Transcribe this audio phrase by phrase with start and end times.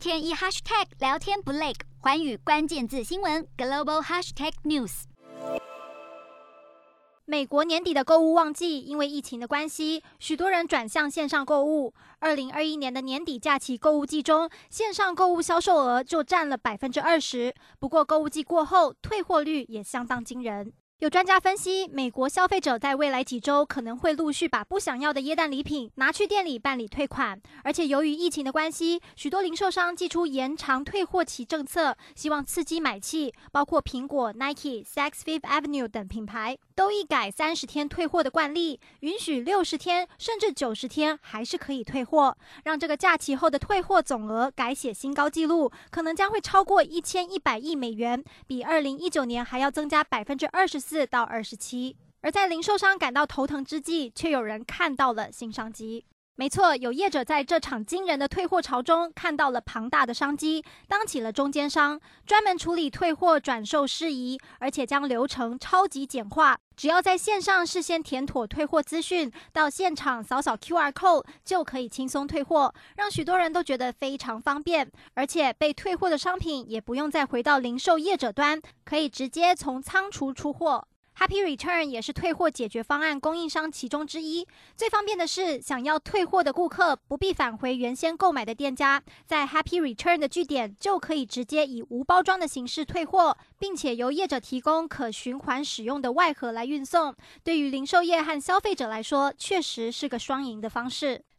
[0.00, 5.02] 天一 hashtag 聊天不累，寰宇关键字新闻 global hashtag news。
[7.26, 11.92] 美国年底的购物旺季，因为疫情的关系，许多人转向线上购物。
[12.18, 17.54] 二零二一年的年底假期购物季中，线上购物销售额就占了百分之二十。
[17.78, 20.72] 不过，购物季过后，退货率也相当惊人。
[21.00, 33.32] 有专家分析，美国消费者在未来几周可能会陆续把不想要的耶诞礼品拿去店里办理退款，而且由于疫情的关系，许多零售商祭出延长退货期政策，希望刺激买气。
[33.50, 50.89] 包括苹果、Nike、Saks Fifth Avenue 等品牌都一改三十天退货的惯例，允许六十天甚至九十天还是可以退货，让这个假期后的退货总额改写新高纪录，可能将会超过一千一百亿美元，比二零一九年还要增加百分之二十。
[50.90, 56.04] 四到二十七，而在零售商感到头疼之际，却有人看到了新商机。
[56.34, 66.58] 没错，有业者在这场惊人的退货潮中看到了庞大的商机，当起了中间商，专门处理退货转售事宜，而且将流程超级简化。
[66.80, 74.90] 只要在线上事先填妥退货资讯，到现场扫扫 QR code 就可以轻松退货，让许多人都觉得非常方便。
[75.12, 80.88] 而且被退货的商品也不用再回到零售业者端，可以直接从仓储出货。
[81.20, 84.48] Happy Return 也是退货解决方案供应商其中之一。
[84.74, 97.14] 最方便的是，想要退货的顾客不必返回原先购买的店家，在 Happy Return 的据点就可以直接以无包装的形式退货，并且由业者提供可循环使用的外盒来运送。
[97.44, 101.22] 对于零售业和消费者来说，确实是个双赢的方式。